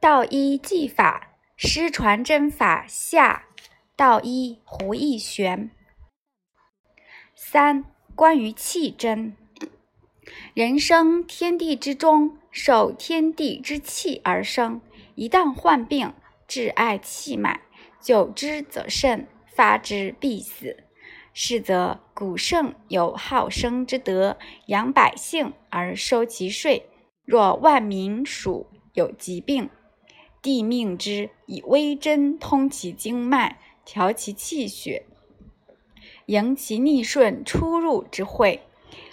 [0.00, 3.46] 道一技法，师传真法下。
[3.96, 5.72] 道一胡一玄。
[7.34, 7.84] 三、
[8.14, 9.36] 关于气针。
[10.54, 14.80] 人生天地之中，受天地之气而生。
[15.16, 16.14] 一旦患病，
[16.46, 17.62] 致爱气脉，
[18.00, 20.76] 久之则甚，发之必死。
[21.34, 26.88] 是则古圣有好生之德，养百姓而收其税。
[27.24, 29.68] 若万民属有疾病，
[30.40, 35.04] 帝命之以微针通其经脉，调其气血，
[36.26, 38.62] 迎其逆顺出入之会，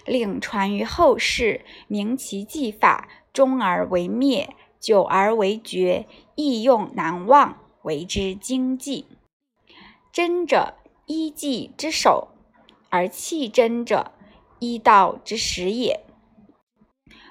[0.05, 9.05] 令传于后世，明其技法，终而为灭，久而为绝，易用难忘，为之精技。
[10.11, 10.75] 真者，
[11.07, 12.29] 医技之首；
[12.89, 14.11] 而气真者，
[14.59, 16.01] 医道之始也。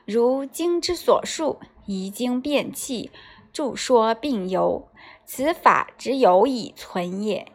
[0.05, 3.11] 如经之所述，移经变气。
[3.55, 4.89] 著说并由，
[5.25, 7.47] 此法之有以存也。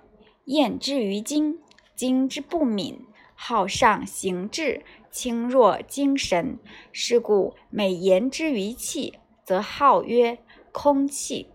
[0.45, 1.59] 验之于经，
[1.93, 6.57] 经之不敏，好上行志，轻弱精神。
[6.93, 10.37] 是故每言之于气，则号曰
[10.71, 11.49] 空气。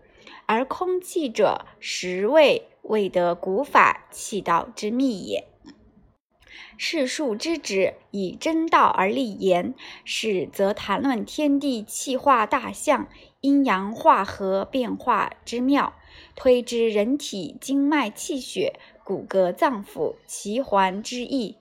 [0.45, 5.47] 而空气者，实谓未得古法气道之秘也。
[6.77, 13.07] 世数之旨，以真道而立言，是则谈论天地气化大象、
[13.45, 15.93] 阴阳化合变化之妙，
[16.35, 21.57] 推知人体经脉气血、骨骼脏腑奇环之意。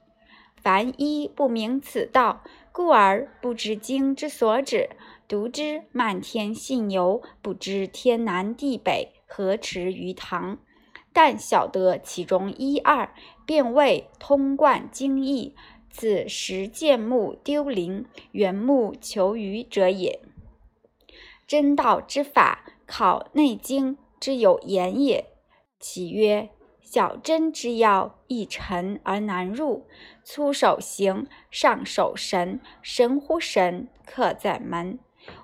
[0.57, 4.89] 凡一不明此道，故而不知经之所指，
[5.29, 10.57] 读之漫天信游，不知天南地北，何池鱼塘。
[11.13, 15.55] 但晓得其中一二，便谓通贯经义，
[15.91, 20.21] 此实见目丢灵，缘木求鱼者也。
[21.47, 25.27] 真道之法，考内经之有言也。
[25.79, 26.51] 其曰：
[26.81, 29.85] 小针之药，易沉而难入；
[30.23, 34.99] 粗手行，上手神，神乎神，刻在门。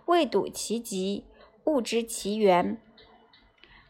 [0.06, 1.24] 未睹其极，
[1.64, 2.80] 勿知其源。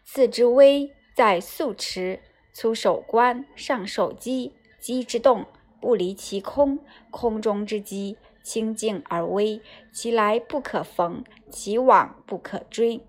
[0.05, 0.93] 次之微。
[1.13, 5.45] 在素持，粗手观，上手机，机之动
[5.79, 6.79] 不离其空，
[7.11, 9.61] 空中之机清净而微，
[9.93, 13.05] 其来不可逢，其往不可追。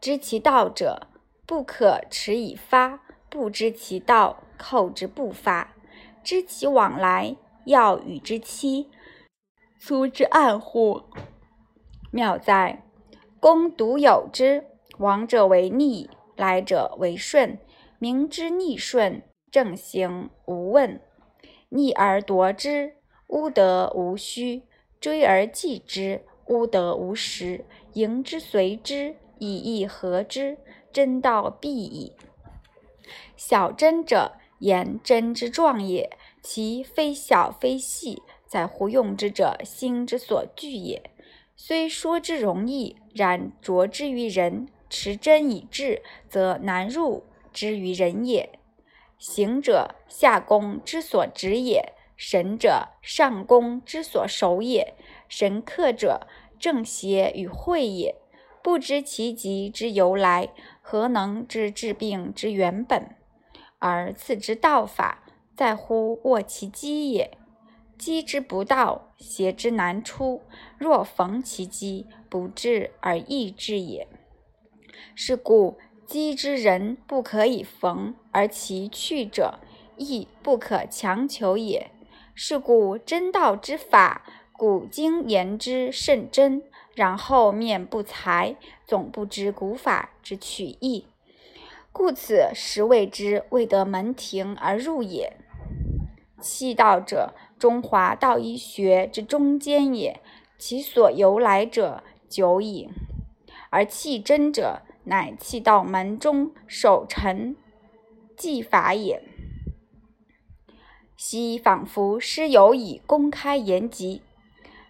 [0.00, 1.08] 知其道者，
[1.46, 5.74] 不可持以发；不知其道，寇之不发。
[6.22, 8.90] 知其往来，要与之期。
[9.78, 11.02] 粗之暗乎？
[12.10, 12.82] 妙在
[13.38, 14.64] 公独有之，
[14.98, 16.10] 往者为逆。
[16.36, 17.58] 来者为顺，
[17.98, 21.00] 明知逆顺，正行无问；
[21.70, 22.96] 逆而夺之，
[23.28, 24.62] 乌得无虚；
[25.00, 27.64] 追而继之，乌得无实。
[27.94, 30.58] 迎之随之，以义合之，
[30.92, 32.12] 真道必矣。
[33.36, 36.10] 小真者，言真之状也。
[36.42, 41.10] 其非小非细，在乎用之者心之所具也。
[41.56, 44.68] 虽说之容易，然着之于人。
[44.88, 48.60] 持真以治，则难入之于人也。
[49.18, 54.94] 行者，下功之所止也；神者，上功之所守也。
[55.28, 56.26] 神客者，
[56.58, 58.14] 正邪与会也。
[58.62, 60.48] 不知其极之由来，
[60.80, 63.14] 何能知治病之原本？
[63.78, 65.22] 而次之道法，
[65.54, 67.36] 在乎握其机也。
[67.98, 70.42] 机之不到，邪之难出。
[70.78, 74.08] 若逢其机，不治而易治也。
[75.14, 79.58] 是故机之人不可以逢，而其去者
[79.96, 81.90] 亦不可强求也。
[82.38, 86.62] 是故真道之法，古今言之甚真，
[86.94, 91.06] 然后面不才，总不知古法之取义。
[91.92, 95.38] 故此实谓之未得门庭而入也。
[96.38, 100.20] 气道者，中华道医学之中间也，
[100.58, 102.90] 其所由来者久矣。
[103.70, 107.56] 而气真者，乃气道门中守臣
[108.36, 109.22] 技法也。
[111.28, 114.22] 昔仿佛师有以公开言及，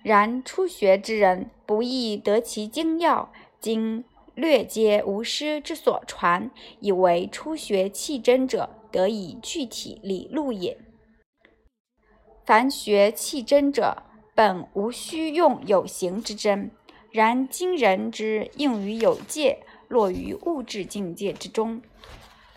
[0.02, 3.32] 然初学之人不易得其精要。
[3.58, 4.04] 今
[4.34, 6.50] 略皆无师之所传，
[6.80, 10.76] 以为初学气真者得以具体理路也。
[12.44, 14.02] 凡学气真者，
[14.34, 16.70] 本无需用有形之真，
[17.10, 19.60] 然今人之应于有界。
[19.88, 21.80] 落于物质境界之中，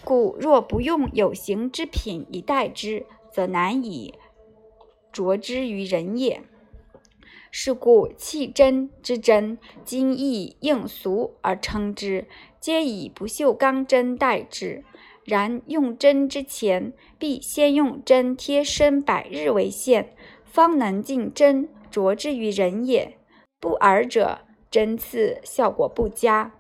[0.03, 4.15] 故若不用有形之品以代之，则难以
[5.11, 6.41] 着之于人也。
[7.51, 12.27] 是故气真之真，今亦应俗而称之，
[12.59, 14.83] 皆以不锈钢针代之。
[15.25, 23.17] 然用针之前，必先用针贴身百日为限，方能尽针着之于人也。
[23.59, 24.39] 不尔者，
[24.69, 26.53] 针刺效果不佳。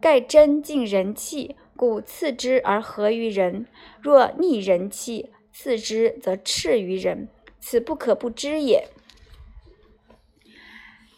[0.00, 3.66] 盖针尽人气，故刺之而合于人；
[4.00, 7.28] 若逆人气，刺之则赤于人，
[7.60, 8.88] 此不可不知也。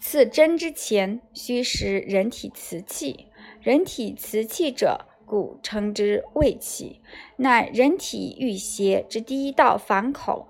[0.01, 3.29] 刺针之前，须识人体瓷器。
[3.63, 7.01] 人体瓷器者，故称之胃气，
[7.37, 10.49] 乃人体玉邪之第一道反口。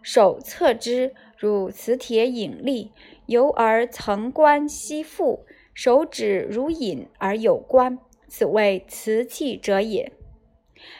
[0.00, 2.92] 手侧之，如磁铁引力，
[3.26, 5.44] 由而层关吸附，
[5.74, 10.12] 手指如引而有关，此谓瓷器者也。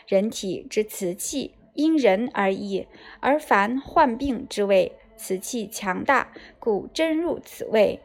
[0.08, 2.86] 人体之瓷器因人而异，
[3.20, 8.00] 而凡患病之位，瓷器强大，故针入此位，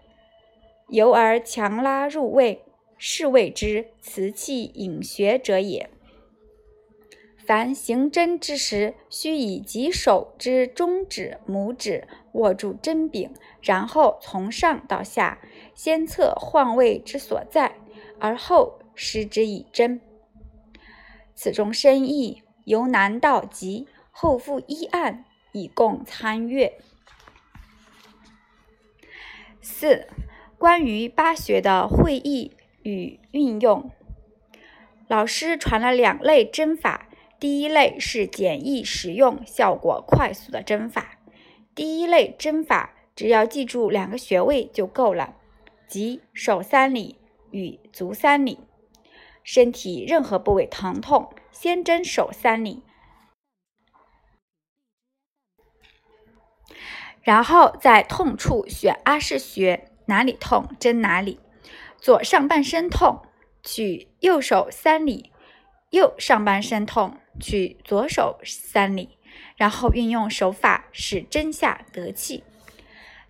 [0.88, 2.64] 由而强拉入位，
[2.98, 5.90] 是谓之瓷器引穴者也。
[7.46, 13.32] 凡行针之时，须以己手之中指、拇指握住针柄，
[13.62, 15.40] 然后从上到下，
[15.74, 17.76] 先测患位之所在，
[18.20, 20.02] 而后施之以针。
[21.34, 25.24] 此中深意，由难到极，后附一案
[25.54, 26.78] 以供参阅。
[29.62, 30.06] 四、
[30.58, 32.52] 关于八穴的会意
[32.84, 33.90] 与运用，
[35.08, 37.08] 老师传了两类针法。
[37.40, 41.20] 第一类是简易实用、效果快速的针法。
[41.74, 45.36] 第一类针法只要记住两个穴位就够了，
[45.88, 47.16] 即手三里
[47.52, 48.60] 与足三里。
[49.42, 52.84] 身体任何部位疼痛，先针手三里，
[57.24, 61.40] 然后在痛处选阿是穴，哪里痛针哪里。
[61.98, 63.24] 左上半身痛，
[63.64, 65.32] 取右手三里；
[65.90, 67.18] 右上半身痛。
[67.40, 69.18] 取左手三里，
[69.56, 72.44] 然后运用手法使针下得气。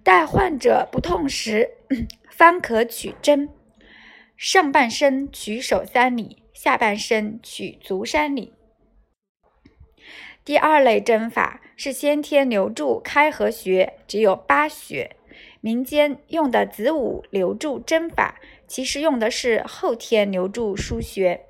[0.03, 1.77] 待患者不痛时，
[2.29, 3.49] 方可取针。
[4.35, 8.51] 上半身取手三里，下半身取足三里。
[10.43, 15.15] 第二类针法是先天留住开合穴，只有八穴。
[15.61, 21.45] 民间用的子午留住针法，其实用的是后天留住腧穴。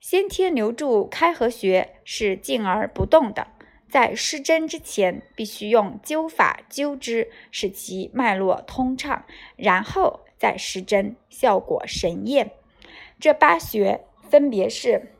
[0.00, 3.48] 先天留住开合穴是静而不动的，
[3.88, 9.24] 在施针之前，必须用灸法灸之，使其脉络通畅，
[9.56, 12.50] 然后再施针，效果神验。
[13.18, 15.12] 这八穴分别是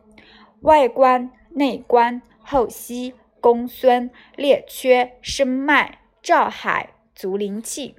[0.60, 7.94] 外关、内关、后溪、公孙、列缺、申脉、照海、足灵气。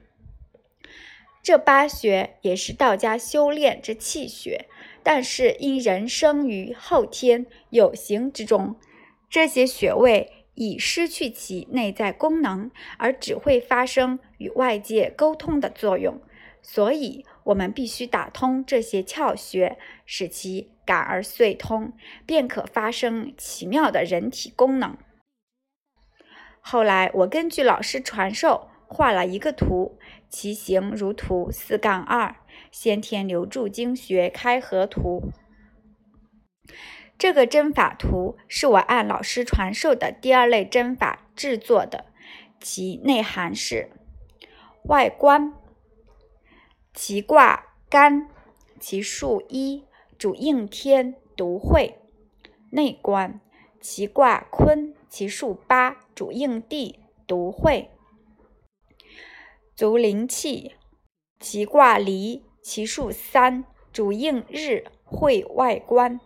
[1.44, 4.66] 这八穴也是道家修炼之气穴。
[5.08, 8.76] 但是因人生于后天有形之中，
[9.30, 16.20] 这些穴位已失去其内在功能，而只会发生与外界沟通的作用，
[16.68, 21.94] 所以我们必须打通这些窍穴，使其感而遂通，
[22.26, 24.98] 便可发生奇妙的人体功能。
[26.60, 32.36] 后来我根据老师传授，画了一个图，其形如图四杠二。
[32.72, 35.30] 先天留住经穴开合图，
[37.18, 42.06] 这个针法图是我按老师传授的第二类针法制作的。
[42.60, 43.92] 其内涵是：
[44.86, 45.54] 外观，
[46.96, 48.30] 其卦干，
[48.80, 49.84] 其数一，
[50.18, 51.98] 主应天独会；
[52.72, 53.42] 内观，
[53.82, 57.90] 其卦坤，其数八，主应地独会；
[59.76, 60.76] 足灵气，
[61.40, 62.44] 其卦离。
[62.62, 66.20] 其数三，主应日会外观。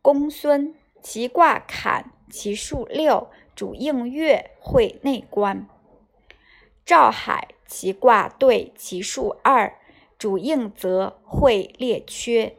[0.00, 0.72] 公孙，
[1.02, 5.66] 其卦坎，其数六，主应月会内观。
[6.84, 9.78] 赵海，其卦兑，其数二，
[10.18, 12.56] 主应泽会列缺。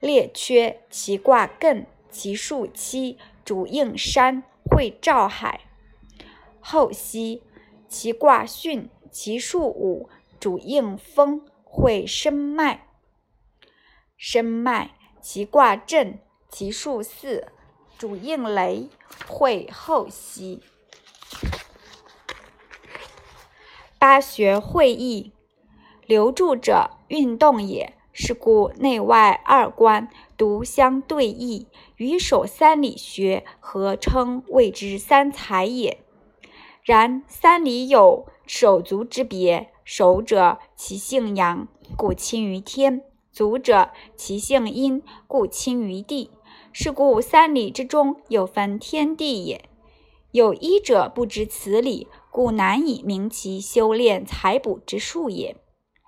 [0.00, 5.60] 列缺，其卦艮，其数七，主应山会照海。
[6.60, 7.42] 后溪，
[7.88, 10.08] 其卦巽，其数五。
[10.40, 12.86] 主应风会生脉，
[14.16, 16.18] 申脉其卦震，
[16.48, 17.48] 其数四，
[17.98, 18.88] 主应雷
[19.26, 20.62] 会后溪。
[24.00, 25.30] 八穴会意，
[26.06, 31.66] 留住者运动也，是故内外二关独相对应，
[31.96, 35.98] 与手三里穴合称谓之三才也。
[36.82, 46.30] 然三里有手足之别，手者其性阳，故亲于天；足者其性阴，故亲于地。
[46.72, 49.66] 是故三里之中有分天地也。
[50.32, 55.56] 有一者不知此理，故难以明其修炼采补之术也。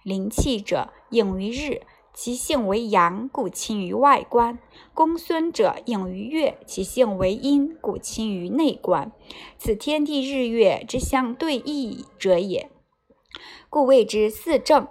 [0.04, 1.82] 灵气者应于日，
[2.14, 4.58] 其性为阳，故亲于外观；
[4.94, 9.12] 公孙者应于月，其性为阴，故亲于内观。
[9.58, 12.70] 此天地日月之相对异者也，
[13.70, 14.88] 故谓之四正。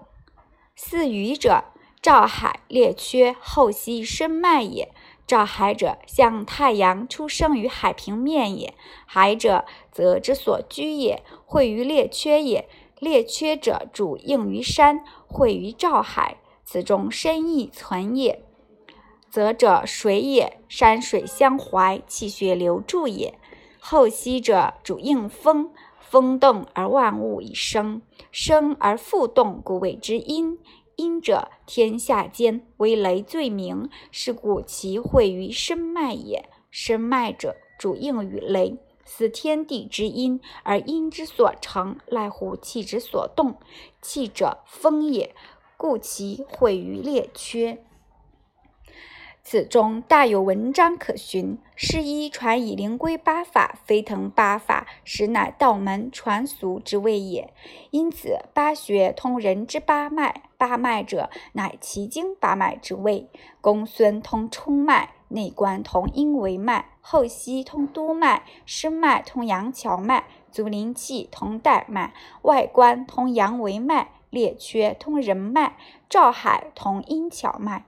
[0.75, 1.65] 四余者，
[2.01, 4.93] 照海列缺，后溪深脉也。
[5.31, 8.73] 照海者，像太阳出生于海平面也；
[9.05, 12.67] 海者，则之所居也，会于列缺也。
[12.99, 16.35] 列缺者，主应于山，会于照海，
[16.65, 18.43] 此中深意存也。
[19.29, 23.39] 泽者，水也，山水相怀，气血流注也。
[23.79, 25.71] 后溪者，主应风，
[26.01, 28.01] 风动而万物以生，
[28.33, 30.59] 生而复动，故谓之阴。
[31.01, 36.47] 阴者，天下间为雷最明，是故其会于身脉也。
[36.69, 43.55] 身脉者，主应于雷，司天地之阴，而阴之所成，赖乎气之所动。
[43.99, 45.33] 气者，风也，
[45.75, 47.83] 故其会于列缺。
[49.43, 51.57] 此中大有文章可循。
[51.75, 57.51] 师一传以灵龟八法，飞腾八法，实乃道门传俗之谓也。
[57.89, 63.29] 因此，八学通人之八脉，八脉者，乃奇经八脉之谓。
[63.61, 77.85] 公孙通冲脉，内关通阴维脉，后溪通督脉，深脉通阳桥脉，足灵气通带脉，外关通阳维脉，列缺通人脉，照海通阴桥脉。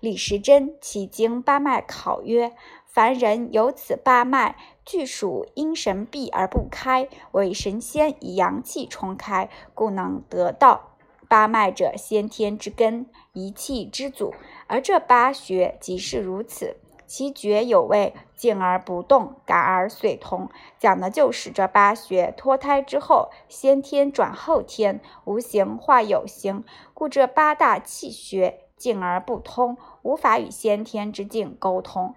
[0.00, 2.52] 李时珍其经八脉考曰：
[2.84, 10.92] 凡人有此八脉，俱属阴神闭而不开，为神仙以阳气冲开，故能得道。
[11.28, 14.32] 八脉者，先天之根，一气之祖，
[14.66, 16.76] 而这八穴即是如此。
[17.04, 20.48] 其诀有谓：静而不动，感而遂通，
[20.78, 28.65] 讲的就是这八穴脱胎之后，先天转后天，无形化有形，故这八大气穴。
[28.76, 32.14] 静而不通，无法与先天之静沟通，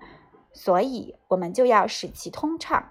[0.52, 2.90] 所以我们就要使其通畅。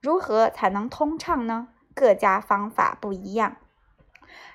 [0.00, 1.68] 如何才能通畅呢？
[1.94, 3.56] 各家方法不一样。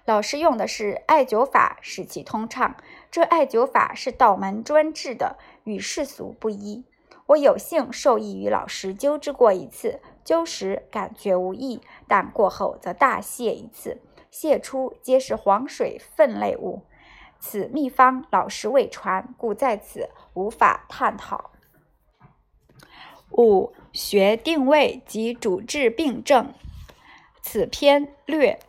[0.06, 2.76] 老师用的是艾灸法使其通畅，
[3.10, 6.86] 这艾灸法是道门专治的，与世俗不一。
[7.28, 16.82] 我有幸受益于老师灸之过一次，灸时感觉无益，但过后则大泻一次，泻出皆是黄水分类物。
[17.42, 21.50] 此秘方老师未传，故在此无法探讨。
[23.32, 26.54] 五、学定位及主治病症。
[27.42, 28.60] 此篇略。